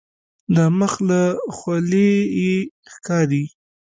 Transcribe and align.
د 0.55 0.57
مخ 0.79 0.93
له 1.09 1.21
خولیې 1.57 2.17
یې 2.41 2.55
ښکاري. 2.93 3.45